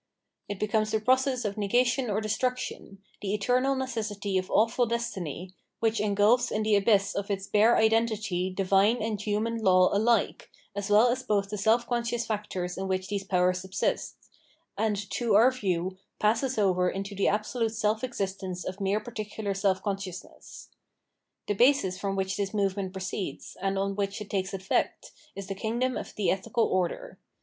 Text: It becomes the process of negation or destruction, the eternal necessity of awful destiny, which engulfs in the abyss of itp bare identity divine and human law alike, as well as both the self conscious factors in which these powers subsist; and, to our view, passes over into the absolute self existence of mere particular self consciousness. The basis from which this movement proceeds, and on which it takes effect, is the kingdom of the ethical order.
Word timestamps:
It 0.49 0.59
becomes 0.59 0.89
the 0.89 0.99
process 0.99 1.45
of 1.45 1.59
negation 1.59 2.09
or 2.09 2.21
destruction, 2.21 3.03
the 3.21 3.35
eternal 3.35 3.75
necessity 3.75 4.35
of 4.39 4.49
awful 4.49 4.87
destiny, 4.87 5.53
which 5.79 6.01
engulfs 6.01 6.49
in 6.49 6.63
the 6.63 6.75
abyss 6.75 7.13
of 7.13 7.27
itp 7.27 7.51
bare 7.51 7.77
identity 7.77 8.49
divine 8.49 8.99
and 8.99 9.21
human 9.21 9.57
law 9.59 9.95
alike, 9.95 10.49
as 10.75 10.89
well 10.89 11.09
as 11.09 11.21
both 11.21 11.51
the 11.51 11.57
self 11.59 11.85
conscious 11.85 12.25
factors 12.25 12.79
in 12.79 12.87
which 12.87 13.09
these 13.09 13.23
powers 13.23 13.61
subsist; 13.61 14.15
and, 14.75 14.97
to 15.11 15.35
our 15.35 15.51
view, 15.51 15.99
passes 16.17 16.57
over 16.57 16.89
into 16.89 17.13
the 17.13 17.27
absolute 17.27 17.75
self 17.75 18.03
existence 18.03 18.65
of 18.65 18.81
mere 18.81 18.99
particular 19.01 19.53
self 19.53 19.83
consciousness. 19.83 20.69
The 21.45 21.53
basis 21.53 21.99
from 21.99 22.15
which 22.15 22.37
this 22.37 22.55
movement 22.55 22.91
proceeds, 22.91 23.55
and 23.61 23.77
on 23.77 23.95
which 23.95 24.19
it 24.19 24.31
takes 24.31 24.51
effect, 24.51 25.11
is 25.35 25.45
the 25.45 25.53
kingdom 25.53 25.95
of 25.95 26.15
the 26.15 26.31
ethical 26.31 26.63
order. 26.65 27.19